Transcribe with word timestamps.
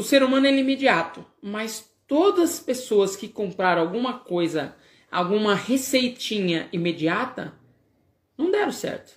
O 0.00 0.02
ser 0.02 0.22
humano 0.22 0.46
é 0.46 0.50
imediato, 0.50 1.26
mas 1.42 1.92
todas 2.08 2.54
as 2.54 2.60
pessoas 2.60 3.16
que 3.16 3.28
compraram 3.28 3.82
alguma 3.82 4.18
coisa, 4.18 4.74
alguma 5.12 5.54
receitinha 5.54 6.70
imediata, 6.72 7.52
não 8.34 8.50
deram 8.50 8.72
certo. 8.72 9.12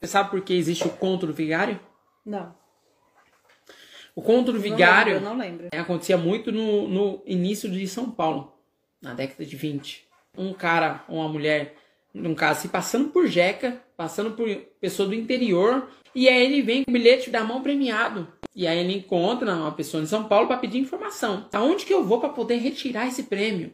Você 0.00 0.08
sabe 0.08 0.30
por 0.30 0.40
que 0.40 0.52
existe 0.52 0.84
o 0.84 0.90
conto 0.90 1.28
do 1.28 1.32
vigário? 1.32 1.78
Não. 2.24 2.52
O 4.16 4.20
conto 4.20 4.52
do 4.52 4.58
vigário 4.58 5.14
Eu 5.14 5.20
não 5.20 5.38
lembro. 5.38 5.68
é, 5.70 5.78
acontecia 5.78 6.18
muito 6.18 6.50
no, 6.50 6.88
no 6.88 7.22
início 7.24 7.70
de 7.70 7.86
São 7.86 8.10
Paulo, 8.10 8.52
na 9.00 9.14
década 9.14 9.46
de 9.46 9.54
20. 9.54 10.08
Um 10.36 10.52
cara 10.52 11.04
ou 11.06 11.20
uma 11.20 11.28
mulher, 11.28 11.76
num 12.16 12.34
caso, 12.34 12.62
se 12.62 12.68
passando 12.68 13.10
por 13.10 13.26
jeca, 13.26 13.80
passando 13.96 14.30
por 14.32 14.48
pessoa 14.80 15.08
do 15.08 15.14
interior, 15.14 15.88
e 16.14 16.28
aí 16.28 16.44
ele 16.44 16.62
vem 16.62 16.82
com 16.82 16.90
o 16.90 16.94
bilhete 16.94 17.30
da 17.30 17.44
mão 17.44 17.62
premiado. 17.62 18.26
E 18.54 18.66
aí 18.66 18.78
ele 18.78 18.94
encontra 18.94 19.54
uma 19.54 19.72
pessoa 19.72 20.02
em 20.02 20.06
São 20.06 20.24
Paulo 20.24 20.46
para 20.46 20.56
pedir 20.56 20.78
informação. 20.78 21.46
Aonde 21.52 21.84
que 21.84 21.92
eu 21.92 22.04
vou 22.04 22.18
para 22.18 22.30
poder 22.30 22.56
retirar 22.56 23.06
esse 23.06 23.24
prêmio? 23.24 23.72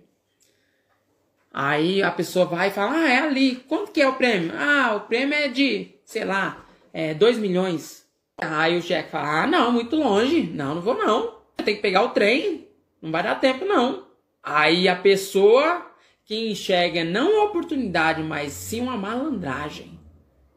Aí 1.52 2.02
a 2.02 2.10
pessoa 2.10 2.44
vai 2.44 2.68
e 2.68 2.72
fala: 2.72 2.96
Ah, 2.96 3.08
é 3.08 3.18
ali. 3.18 3.56
Quanto 3.68 3.92
que 3.92 4.00
é 4.00 4.08
o 4.08 4.14
prêmio? 4.14 4.52
Ah, 4.56 4.96
o 4.96 5.00
prêmio 5.02 5.34
é 5.34 5.46
de, 5.46 5.94
sei 6.04 6.24
lá, 6.24 6.66
é 6.92 7.14
2 7.14 7.38
milhões. 7.38 8.04
Aí 8.38 8.76
o 8.76 8.80
Jack 8.80 9.10
fala: 9.10 9.44
Ah, 9.44 9.46
não, 9.46 9.70
muito 9.70 9.94
longe. 9.94 10.42
Não, 10.42 10.74
não 10.74 10.82
vou 10.82 10.94
não. 10.94 11.36
Tem 11.64 11.76
que 11.76 11.82
pegar 11.82 12.02
o 12.02 12.10
trem. 12.10 12.66
Não 13.00 13.12
vai 13.12 13.22
dar 13.22 13.36
tempo, 13.36 13.64
não. 13.64 14.04
Aí 14.42 14.88
a 14.88 14.96
pessoa 14.96 15.91
que 16.32 16.50
enxerga 16.50 17.04
não 17.04 17.30
uma 17.30 17.44
oportunidade, 17.44 18.22
mas 18.22 18.54
sim 18.54 18.80
uma 18.80 18.96
malandragem. 18.96 20.00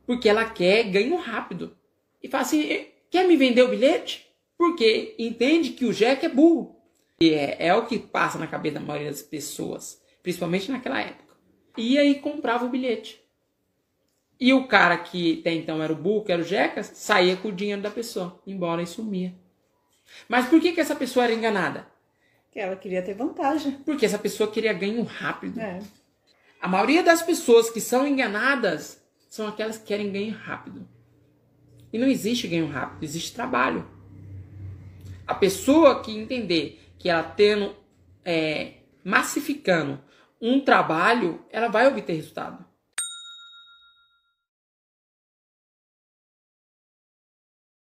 Porque 0.05 0.29
ela 0.29 0.45
quer 0.45 0.85
ganho 0.85 1.17
rápido. 1.17 1.75
E 2.23 2.29
fala 2.29 2.43
assim: 2.43 2.87
quer 3.11 3.27
me 3.27 3.35
vender 3.35 3.61
o 3.61 3.67
bilhete? 3.67 4.25
Porque 4.57 5.13
entende 5.19 5.71
que 5.71 5.83
o 5.83 5.91
Jack 5.91 6.25
é 6.25 6.29
burro. 6.29 6.77
E 7.19 7.33
é, 7.33 7.57
é 7.67 7.75
o 7.75 7.85
que 7.85 7.99
passa 7.99 8.39
na 8.39 8.47
cabeça 8.47 8.75
da 8.75 8.85
maioria 8.85 9.11
das 9.11 9.21
pessoas, 9.21 10.01
principalmente 10.23 10.71
naquela 10.71 11.01
época. 11.01 11.35
E 11.77 11.97
aí 11.97 12.21
comprava 12.21 12.63
o 12.63 12.69
bilhete. 12.69 13.21
E 14.39 14.53
o 14.53 14.67
cara 14.67 14.97
que 14.97 15.39
até 15.41 15.51
então 15.51 15.83
era 15.83 15.91
o 15.91 15.97
burro, 15.97 16.23
que 16.23 16.31
era 16.31 16.41
o 16.41 16.45
Jeca, 16.45 16.83
saía 16.83 17.35
com 17.35 17.49
o 17.49 17.53
dinheiro 17.53 17.81
da 17.81 17.91
pessoa, 17.91 18.41
embora 18.47 18.81
e 18.81 18.87
sumia. 18.87 19.35
Mas 20.29 20.47
por 20.47 20.61
que, 20.61 20.71
que 20.71 20.79
essa 20.79 20.95
pessoa 20.95 21.25
era 21.25 21.33
enganada? 21.33 21.85
Que 22.55 22.61
ela 22.61 22.77
queria 22.77 23.01
ter 23.01 23.13
vantagem. 23.13 23.73
Porque 23.83 24.05
essa 24.05 24.17
pessoa 24.17 24.49
queria 24.49 24.71
ganho 24.71 25.03
rápido. 25.03 25.59
É. 25.59 25.81
A 26.61 26.69
maioria 26.69 27.03
das 27.03 27.21
pessoas 27.21 27.69
que 27.69 27.81
são 27.81 28.07
enganadas 28.07 29.05
são 29.29 29.45
aquelas 29.45 29.77
que 29.77 29.83
querem 29.83 30.09
ganho 30.09 30.33
rápido. 30.33 30.87
E 31.91 31.97
não 31.97 32.07
existe 32.07 32.47
ganho 32.47 32.67
rápido, 32.67 33.03
existe 33.03 33.33
trabalho. 33.33 33.85
A 35.27 35.35
pessoa 35.35 36.01
que 36.01 36.17
entender 36.17 36.81
que 36.97 37.09
ela 37.09 37.23
tendo, 37.23 37.75
é, 38.23 38.75
massificando 39.03 40.01
um 40.41 40.61
trabalho, 40.61 41.43
ela 41.49 41.67
vai 41.67 41.85
obter 41.85 42.13
resultado. 42.13 42.65